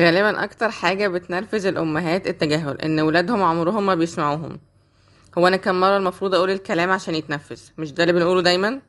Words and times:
غالبا 0.00 0.44
أكتر 0.44 0.70
حاجة 0.70 1.08
بتنرفز 1.08 1.66
الأمهات 1.66 2.26
التجاهل 2.26 2.80
إن 2.80 3.00
ولادهم 3.00 3.42
عمرهم 3.42 3.86
ما 3.86 3.94
بيسمعوهم. 3.94 4.58
هو 5.38 5.46
أنا 5.48 5.56
كم 5.56 5.80
مرة 5.80 5.96
المفروض 5.96 6.34
أقول 6.34 6.50
الكلام 6.50 6.90
عشان 6.90 7.14
يتنفذ 7.14 7.60
مش 7.78 7.92
ده 7.92 8.02
اللي 8.04 8.12
بنقوله 8.12 8.42
دايما؟ 8.42 8.80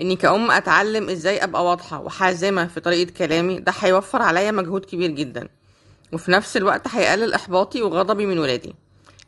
إني 0.00 0.16
كأم 0.16 0.50
أتعلم 0.50 1.08
إزاي 1.08 1.44
أبقى 1.44 1.64
واضحة 1.64 2.00
وحازمة 2.00 2.66
في 2.66 2.80
طريقة 2.80 3.12
كلامي 3.12 3.58
ده 3.60 3.72
هيوفر 3.80 4.22
عليا 4.22 4.50
مجهود 4.50 4.84
كبير 4.84 5.10
جدا. 5.10 5.48
وفي 6.12 6.30
نفس 6.30 6.56
الوقت 6.56 6.88
هيقلل 6.88 7.34
إحباطي 7.34 7.82
وغضبي 7.82 8.26
من 8.26 8.38
ولادي. 8.38 8.74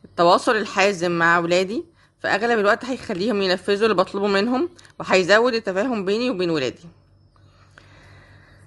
التواصل 0.05 0.57
الحازم 0.57 1.11
مع 1.11 1.39
ولادي 1.39 1.85
في 2.23 2.29
أغلب 2.29 2.59
الوقت 2.59 2.85
هيخليهم 2.85 3.43
ينفذوا 3.43 3.83
اللي 3.85 3.95
بطلبه 3.95 4.27
منهم 4.27 4.69
وهيزود 5.01 5.55
التفاهم 5.55 6.05
بيني 6.05 6.31
وبين 6.31 6.51
ولادي. 6.51 6.85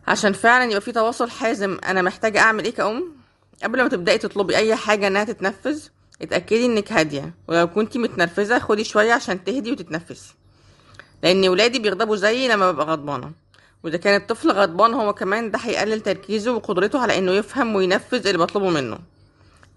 عشان 0.07 0.33
فعلا 0.33 0.65
يبقى 0.65 0.81
في 0.81 0.91
تواصل 0.91 1.29
حازم 1.29 1.77
أنا 1.85 2.01
محتاجة 2.01 2.39
أعمل 2.39 2.63
إيه 2.65 2.73
كأم؟ 2.73 3.11
قبل 3.63 3.81
ما 3.81 3.87
تبدأي 3.89 4.17
تطلبي 4.17 4.57
أي 4.57 4.75
حاجة 4.75 5.07
إنها 5.07 5.23
تتنفذ 5.23 5.83
اتأكدي 6.21 6.65
إنك 6.65 6.91
هادية. 6.91 7.33
ولو 7.47 7.67
كنتي 7.67 7.99
متنرفزة 7.99 8.59
خدي 8.59 8.83
شوية 8.83 9.13
عشان 9.13 9.43
تهدي 9.43 9.71
وتتنفسي. 9.71 10.33
لأن 11.23 11.47
ولادي 11.47 11.79
بيغضبوا 11.79 12.15
زيي 12.15 12.47
لما 12.47 12.71
ببقى 12.71 12.85
غضبانة. 12.85 13.31
وإذا 13.83 13.97
كان 13.97 14.21
الطفل 14.21 14.51
غضبان 14.51 14.93
هو 14.93 15.13
كمان 15.13 15.51
ده 15.51 15.59
هيقلل 15.59 16.01
تركيزه 16.01 16.51
وقدرته 16.51 16.99
على 16.99 17.17
إنه 17.17 17.31
يفهم 17.31 17.75
وينفذ 17.75 18.27
اللي 18.27 18.37
بطلبه 18.37 18.69
منه. 18.69 18.99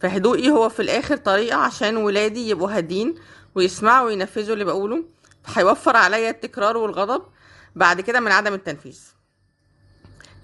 فهدوئي 0.01 0.51
هو 0.51 0.68
في 0.68 0.82
الآخر 0.82 1.16
طريقة 1.16 1.56
عشان 1.56 1.96
ولادي 1.96 2.48
يبقوا 2.48 2.70
هادين 2.77 3.15
ويسمعوا 3.54 4.06
وينفذوا 4.06 4.52
اللي 4.52 4.65
بقوله 4.65 5.04
هيوفر 5.46 5.96
عليا 5.96 6.30
التكرار 6.30 6.77
والغضب 6.77 7.23
بعد 7.77 8.01
كده 8.01 8.20
من 8.20 8.32
عدم 8.32 8.54
التنفيذ. 8.54 9.01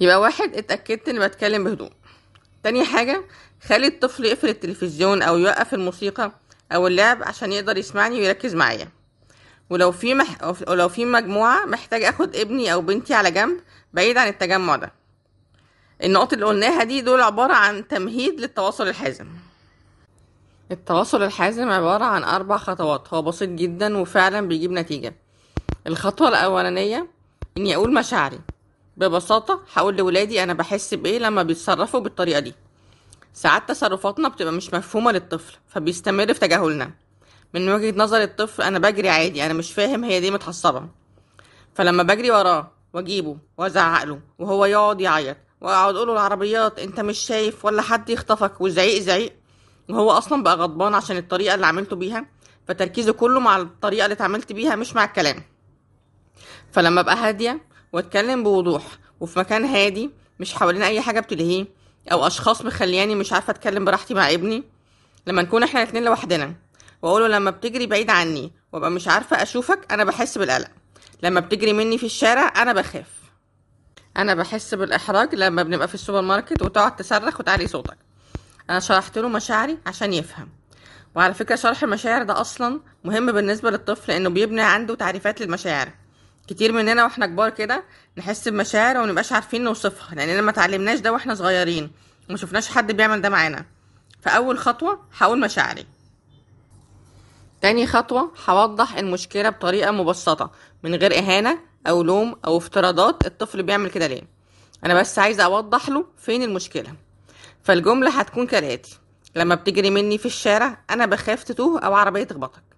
يبقى 0.03 0.21
واحد 0.21 0.57
اتأكدت 0.57 1.09
إني 1.09 1.19
بتكلم 1.19 1.65
بهدوء. 1.65 1.91
تاني 2.63 2.85
حاجة 2.85 3.25
خلي 3.67 3.87
الطفل 3.87 4.25
يقفل 4.25 4.49
التلفزيون 4.49 5.23
أو 5.23 5.39
يوقف 5.39 5.75
الموسيقى 5.75 6.33
أو 6.73 6.87
اللعب 6.87 7.23
عشان 7.23 7.53
يقدر 7.53 7.77
يسمعني 7.77 8.21
ويركز 8.21 8.55
معايا. 8.55 8.89
ولو 9.71 9.93
في 9.93 10.15
مح... 10.15 10.43
أو 10.43 10.75
لو 10.75 10.89
في 10.89 11.05
مجموعة 11.05 11.65
محتاج 11.65 12.03
أخد 12.03 12.37
ابني 12.37 12.73
أو 12.73 12.81
بنتي 12.81 13.15
على 13.15 13.31
جنب 13.31 13.61
بعيد 13.93 14.19
عن 14.19 14.29
التجمع 14.29 14.77
ده. 14.77 14.93
النقط 16.05 16.33
اللي 16.33 16.47
قلناها 16.47 16.85
دي 16.85 17.01
دول 17.01 17.21
عبارة 17.21 17.55
عن 17.55 17.89
تمهيد 17.89 18.41
للتواصل 18.41 18.89
الحازم. 18.89 19.27
التواصل 20.71 21.23
الحازم 21.23 21.71
عبارة 21.71 22.05
عن 22.05 22.25
أربع 22.25 22.57
خطوات. 22.57 23.15
هو 23.15 23.23
بسيط 23.23 23.49
جدا 23.49 23.99
وفعلا 23.99 24.49
بيجيب 24.49 24.73
نتيجة. 24.73 25.15
الخطوة 25.87 26.29
الأولانية 26.29 27.07
إني 27.57 27.75
أقول 27.75 27.95
مشاعري. 27.95 28.41
ببساطة 28.97 29.63
هقول 29.75 29.97
لولادي 29.97 30.43
أنا 30.43 30.53
بحس 30.53 30.95
بإيه 30.95 31.19
لما 31.19 31.43
بيتصرفوا 31.43 32.01
بالطريقة 32.01 32.41
دي. 32.41 32.55
ساعات 33.35 33.69
تصرفاتنا 33.69 34.29
بتبقى 34.29 34.53
مش 34.53 34.75
مفهومة 34.75 35.13
للطفل 35.13 35.57
فبيستمر 35.69 36.35
في 36.35 36.41
تجاهلنا. 36.41 36.91
من 37.55 37.69
وجهة 37.69 37.95
نظر 37.97 38.23
الطفل 38.23 38.63
أنا 38.63 38.79
بجري 38.79 39.09
عادي 39.09 39.47
أنا 39.47 39.53
مش 39.55 39.73
فاهم 39.73 40.05
هي 40.05 40.21
دي 40.21 40.31
متعصبة. 40.31 40.89
فلما 41.75 42.03
بجري 42.03 42.31
وراه 42.31 42.71
وأجيبه 42.93 43.37
وازعق 43.59 44.05
له 44.05 44.21
وهو 44.39 44.65
يقعد 44.65 45.01
يعيط 45.01 45.37
وأقعد 45.61 45.95
أقول 45.97 46.07
له 46.09 46.13
العربيات 46.13 46.79
أنت 46.79 47.01
مش 47.01 47.19
شايف 47.19 47.65
ولا 47.65 47.83
حد 47.83 48.11
يخطفك 48.11 48.61
وزعيق 48.61 49.03
زعيق 49.03 49.33
وهو 49.89 50.11
أصلا 50.11 50.43
بقى 50.43 50.57
غضبان 50.57 50.95
عشان 50.95 51.17
الطريقة 51.17 51.55
اللي 51.55 51.67
عملته 51.67 51.97
بيها 51.97 52.27
فتركيزه 52.69 53.13
كله 53.13 53.41
مع 53.41 53.57
الطريقة 53.57 54.05
اللي 54.05 54.15
اتعاملت 54.15 54.53
بيها 54.53 54.77
مش 54.77 54.95
مع 54.95 55.05
الكلام. 55.05 55.43
فلما 56.73 57.01
ابقى 57.01 57.17
هادية 57.17 57.61
واتكلم 57.93 58.43
بوضوح. 58.43 58.83
وفي 59.21 59.39
مكان 59.39 59.65
هادي 59.65 60.11
مش 60.41 60.55
حوالين 60.55 60.83
أي 60.83 61.01
حاجة 61.01 61.21
بتلهيه 61.21 61.67
أو 62.13 62.27
أشخاص 62.27 62.63
مخلياني 62.65 63.15
مش 63.15 63.33
عارفة 63.33 63.51
أتكلم 63.51 63.85
براحتي 63.85 64.15
مع 64.15 64.31
ابني. 64.31 64.63
لما 65.27 65.43
نكون 65.43 65.63
إحنا 65.63 65.83
الاتنين 65.83 66.05
لوحدنا 66.05 66.55
وأقوله 67.03 67.29
لما 67.29 67.51
بتجري 67.51 67.87
بعيد 67.87 68.11
عني 68.11 68.53
وأبقى 68.73 68.91
مش 68.91 69.09
عارفة 69.09 69.43
أشوفك 69.43 69.93
أنا 69.93 70.05
بحس 70.05 70.39
بالقلق. 70.39 70.69
لما 71.23 71.41
بتجري 71.41 71.73
مني 71.73 71.99
في 71.99 72.07
الشارع 72.07 72.53
أنا 72.63 72.73
بخاف. 72.73 73.07
أنا 74.17 74.35
بحس 74.35 74.75
بالإحراج 74.75 75.35
لما 75.35 75.63
بنبقى 75.63 75.89
في 75.89 75.95
السوبر 75.95 76.21
ماركت 76.23 76.63
وتقعد 76.63 76.97
تصرخ 76.97 77.41
وتعلي 77.41 77.67
صوتك. 77.67 77.97
أنا 78.71 78.81
شرحت 78.81 79.19
له 79.19 79.29
مشاعري 79.29 79.79
عشان 79.87 80.13
يفهم. 80.13 80.49
وعلى 81.15 81.35
فكرة 81.35 81.57
شرح 81.57 81.83
المشاعر 81.83 82.23
ده 82.23 82.41
أصلا 82.41 82.81
مهم 83.05 83.33
بالنسبة 83.33 83.71
للطفل 83.71 84.13
لأنه 84.13 84.29
بيبني 84.31 84.61
عنده 84.63 84.95
تعريفات 84.95 85.41
للمشاعر. 85.41 85.89
كتير 86.49 86.73
مننا 86.73 87.05
وإحنا 87.05 87.27
كبار 87.27 87.51
كده 87.51 87.85
نحس 88.19 88.49
بمشاعر 88.49 88.99
ومنبقاش 88.99 89.33
عارفين 89.33 89.65
نوصفها. 89.65 90.15
لاننا 90.15 90.41
ما 90.41 90.51
اتعلمناش 90.51 90.99
ده 90.99 91.13
وإحنا 91.13 91.35
صغيرين 91.35 91.91
وما 92.29 92.39
شفناش 92.39 92.69
حد 92.69 92.93
بيعمل 92.93 93.21
ده 93.21 93.29
معانا. 93.29 93.65
فأول 94.21 94.59
خطوة 94.59 95.01
هقول 95.19 95.41
مشاعري. 95.41 95.87
تاني 97.61 97.87
خطوة 97.87 98.33
هوضح 98.49 98.97
المشكلة 98.97 99.49
بطريقة 99.51 99.91
مبسطة 99.91 100.51
من 100.83 100.95
غير 100.95 101.19
إهانة 101.19 101.59
أو 101.87 102.03
لوم 102.03 102.37
أو 102.45 102.57
افتراضات 102.59 103.27
الطفل 103.27 103.63
بيعمل 103.63 103.91
كده 103.91 104.07
ليه. 104.07 104.23
أنا 104.85 105.01
بس 105.01 105.19
عايزة 105.19 105.45
أوضح 105.45 105.89
له 105.89 106.05
فين 106.19 106.43
المشكلة. 106.43 106.95
فالجملة 107.63 108.11
هتكون 108.11 108.47
كالآتي. 108.47 108.99
لما 109.37 109.55
بتجري 109.55 109.91
مني 109.91 110.19
في 110.19 110.27
الشارع 110.27 110.79
أنا 110.91 111.07
بخاف 111.07 111.45
تتوه 111.45 111.81
أو 111.81 111.95
عربية 111.95 112.25
تخبطك. 112.25 112.72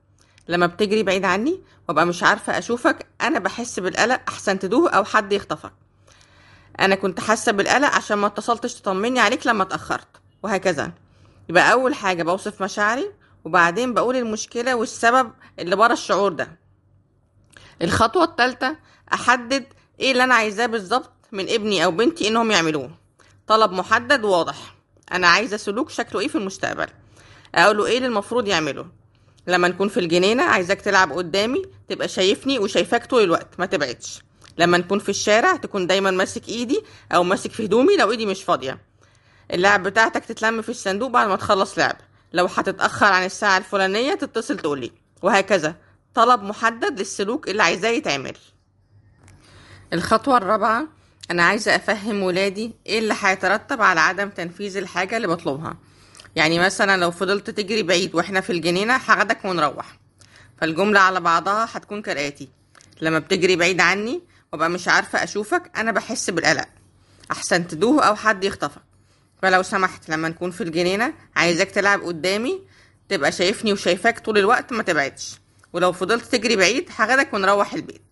لما 0.48 0.66
بتجري 0.66 1.02
بعيد 1.02 1.24
عني 1.24 1.60
وابقى 1.88 2.06
مش 2.06 2.22
عارفة 2.22 2.58
أشوفك 2.58 3.06
أنا 3.20 3.38
بحس 3.38 3.80
بالقلق 3.80 4.20
أحسن 4.28 4.58
تتوه 4.58 4.90
أو 4.90 5.04
حد 5.04 5.32
يخطفك. 5.32 5.72
أنا 6.80 6.94
كنت 6.94 7.20
حاسة 7.20 7.52
بالقلق 7.52 7.88
عشان 7.88 8.18
ما 8.18 8.26
اتصلتش 8.26 8.74
تطمني 8.74 9.20
عليك 9.20 9.46
لما 9.46 9.62
اتأخرت 9.62 10.08
وهكذا. 10.42 10.92
يبقى 11.48 11.72
أول 11.72 11.94
حاجة 11.94 12.22
بوصف 12.22 12.62
مشاعري 12.62 13.10
وبعدين 13.44 13.94
بقول 13.94 14.16
المشكلة 14.16 14.74
والسبب 14.74 15.32
اللي 15.58 15.76
ورا 15.76 15.92
الشعور 15.92 16.32
ده. 16.32 16.58
الخطوة 17.82 18.24
التالتة 18.24 18.76
أحدد 19.14 19.66
إيه 20.00 20.12
اللي 20.12 20.24
أنا 20.24 20.34
عايزاه 20.34 20.66
بالظبط 20.66 21.10
من 21.32 21.48
ابني 21.48 21.84
أو 21.84 21.90
بنتي 21.90 22.28
إنهم 22.28 22.50
يعملوه. 22.50 22.90
طلب 23.46 23.72
محدد 23.72 24.24
وواضح 24.24 24.74
أنا 25.12 25.28
عايزة 25.28 25.56
سلوك 25.56 25.90
شكله 25.90 26.20
إيه 26.20 26.28
في 26.28 26.38
المستقبل. 26.38 26.86
أقوله 27.54 27.86
إيه 27.86 27.96
اللي 27.96 28.08
المفروض 28.08 28.48
يعمله. 28.48 28.86
لما 29.46 29.68
نكون 29.68 29.88
في 29.88 30.00
الجنينة 30.00 30.42
عايزاك 30.42 30.80
تلعب 30.80 31.12
قدامي 31.12 31.62
تبقى 31.88 32.08
شايفني 32.08 32.58
وشايفاك 32.58 33.06
طول 33.06 33.22
الوقت 33.22 33.48
ما 33.58 33.66
تبعدش. 33.66 34.22
لما 34.58 34.78
نكون 34.78 34.98
في 34.98 35.08
الشارع 35.08 35.56
تكون 35.56 35.86
دايما 35.86 36.10
ماسك 36.10 36.48
إيدي 36.48 36.82
أو 37.12 37.22
ماسك 37.24 37.50
في 37.50 37.64
هدومي 37.66 37.96
لو 37.96 38.10
إيدي 38.10 38.26
مش 38.26 38.42
فاضية. 38.42 38.78
اللعب 39.52 39.82
بتاعتك 39.82 40.24
تتلم 40.24 40.62
في 40.62 40.68
الصندوق 40.68 41.10
بعد 41.10 41.28
ما 41.28 41.36
تخلص 41.36 41.78
لعب. 41.78 41.96
لو 42.32 42.46
هتتأخر 42.46 43.06
عن 43.06 43.24
الساعة 43.24 43.58
الفلانية 43.58 44.14
تتصل 44.14 44.56
تقولي. 44.56 44.92
وهكذا. 45.22 45.76
طلب 46.14 46.42
محدد 46.42 46.98
للسلوك 46.98 47.48
اللي 47.48 47.62
عايزاه 47.62 47.90
يتعمل. 47.90 48.36
الخطوة 49.92 50.36
الرابعة 50.36 50.88
أنا 51.30 51.42
عايزة 51.42 51.76
أفهم 51.76 52.22
ولادي 52.22 52.72
إيه 52.86 52.98
اللي 52.98 53.14
هيترتب 53.20 53.82
على 53.82 54.00
عدم 54.00 54.28
تنفيذ 54.28 54.76
الحاجة 54.76 55.16
اللي 55.16 55.28
بطلبها. 55.28 55.76
يعني 56.36 56.58
مثلا 56.58 56.96
لو 56.96 57.10
فضلت 57.10 57.50
تجري 57.50 57.82
بعيد 57.82 58.14
وإحنا 58.14 58.40
في 58.40 58.50
الجنينة 58.50 58.94
هاخدك 58.96 59.44
ونروح. 59.44 59.98
فالجملة 60.60 61.00
على 61.00 61.20
بعضها 61.20 61.68
هتكون 61.72 62.02
كالآتي 62.02 62.48
لما 63.00 63.18
بتجري 63.18 63.56
بعيد 63.56 63.80
عني 63.80 64.22
وأبقى 64.52 64.70
مش 64.70 64.88
عارفة 64.88 65.24
أشوفك 65.24 65.70
أنا 65.76 65.92
بحس 65.92 66.30
بالقلق. 66.30 66.68
أحسن 67.30 67.66
تدوه 67.66 68.02
أو 68.04 68.14
حد 68.16 68.44
يخطفك. 68.44 68.82
فلو 69.42 69.62
سمحت 69.62 70.08
لما 70.08 70.28
نكون 70.28 70.50
في 70.50 70.60
الجنينة 70.60 71.14
عايزاك 71.36 71.70
تلعب 71.70 72.00
قدامي 72.00 72.60
تبقى 73.08 73.32
شايفني 73.32 73.72
وشايفاك 73.72 74.18
طول 74.18 74.38
الوقت 74.38 74.72
ما 74.72 74.82
تبعدش. 74.82 75.34
ولو 75.72 75.92
فضلت 75.92 76.24
تجري 76.24 76.56
بعيد 76.56 76.88
هاخدك 76.96 77.34
ونروح 77.34 77.74
البيت. 77.74 78.02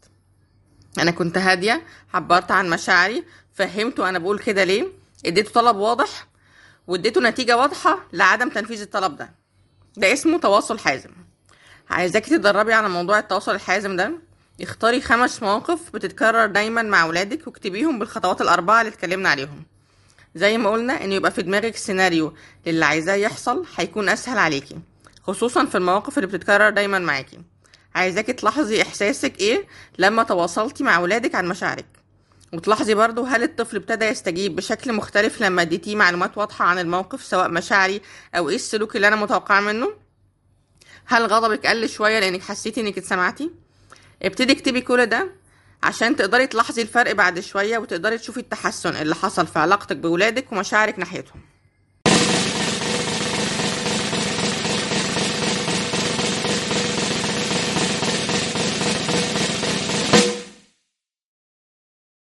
أنا 0.99 1.11
كنت 1.11 1.39
هادية 1.39 1.83
عبرت 2.15 2.51
عن 2.51 2.71
مشاعري 2.71 3.25
فهمته 3.55 4.09
أنا 4.09 4.19
بقول 4.19 4.39
كده 4.39 4.65
ليه؟ 4.65 4.87
إديته 5.27 5.51
طلب 5.51 5.77
واضح 5.77 6.27
واديته 6.87 7.21
نتيجة 7.21 7.57
واضحة 7.57 7.99
لعدم 8.13 8.49
تنفيذ 8.49 8.81
الطلب 8.81 9.17
ده. 9.17 9.31
ده 9.97 10.13
اسمه 10.13 10.39
تواصل 10.39 10.79
حازم. 10.79 11.11
عايزاكي 11.91 12.31
تدربي 12.31 12.73
على 12.73 12.89
موضوع 12.89 13.19
التواصل 13.19 13.55
الحازم 13.55 13.97
ده. 13.97 14.13
اختاري 14.61 15.01
خمس 15.01 15.43
مواقف 15.43 15.81
بتتكرر 15.95 16.47
دايما 16.47 16.83
مع 16.83 17.05
ولادك 17.05 17.47
واكتبيهم 17.47 17.99
بالخطوات 17.99 18.41
الأربعة 18.41 18.81
اللي 18.81 18.93
اتكلمنا 18.93 19.29
عليهم. 19.29 19.63
زي 20.35 20.59
ما 20.59 20.71
قلنا 20.71 21.05
إن 21.05 21.13
يبقى 21.13 21.31
في 21.31 21.43
دماغك 21.43 21.77
سيناريو 21.77 22.35
للي 22.67 22.85
عايزاه 22.85 23.15
يحصل 23.15 23.67
هيكون 23.77 24.09
أسهل 24.09 24.39
عليكي 24.39 24.79
خصوصا 25.23 25.65
في 25.65 25.75
المواقف 25.75 26.19
اللي 26.19 26.27
بتتكرر 26.27 26.71
دايما 26.71 26.99
معاكي. 26.99 27.39
عايزاكي 27.95 28.33
تلاحظي 28.33 28.83
إحساسك 28.83 29.41
إيه 29.41 29.67
لما 29.99 30.23
تواصلتي 30.23 30.85
مع 30.85 30.99
ولادك 30.99 31.35
عن 31.35 31.49
مشاعرك. 31.49 31.87
وتلاحظي 32.53 32.95
برضو 32.95 33.23
هل 33.25 33.43
الطفل 33.43 33.77
ابتدى 33.77 34.05
يستجيب 34.05 34.57
بشكل 34.57 34.93
مختلف 34.93 35.41
لما 35.41 35.63
اديتيه 35.63 35.97
معلومات 35.97 36.39
واضحة 36.39 36.65
عن 36.65 36.79
الموقف 36.79 37.25
سواء 37.25 37.49
مشاعري 37.49 38.01
أو 38.35 38.49
إيه 38.49 38.55
السلوك 38.57 38.97
اللي 38.97 39.09
أنا 39.09 39.17
متوقعة 39.17 39.61
منه؟ 39.61 39.93
هل 41.05 41.27
غضبك 41.27 41.67
قل 41.67 41.89
شوية 41.89 42.19
لأنك 42.21 42.43
حسيتي 42.43 42.81
إنك 42.81 42.99
اتسمعتي؟ 42.99 43.51
ابتدي 44.23 44.53
اكتبي 44.53 44.81
كل 44.81 45.07
ده 45.07 45.29
عشان 45.83 46.17
تقدري 46.17 46.47
تلاحظي 46.47 46.83
الفرق 46.83 47.13
بعد 47.13 47.41
شوية 47.41 47.79
وتقدري 47.79 48.19
تشوفي 48.19 48.41
التحسن 48.41 48.97
اللي 48.97 49.15
حصل 49.15 49.47
في 49.47 49.59
علاقتك 49.59 49.97
بولادك 49.97 50.53
ومشاعرك 50.53 50.99
ناحيتهم. 50.99 51.41